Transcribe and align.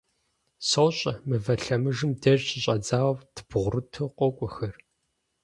–СощӀэ, 0.69 1.13
Мывэ 1.27 1.55
Лъэмыжым 1.63 2.11
деж 2.21 2.39
щыщӀэдзауэ 2.47 3.13
дбгъурыту 3.35 4.13
къокӀуэхэр. 4.17 4.75